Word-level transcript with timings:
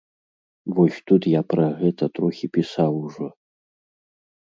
Вось 0.79 0.97
тут 1.11 1.27
я 1.33 1.41
пра 1.55 1.67
гэта 1.83 2.03
трохі 2.19 2.53
пісаў 2.59 2.93
ужо. 3.07 3.33